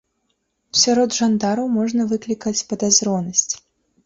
[0.83, 3.47] Сярод жандараў можна выклікаць падазронасць.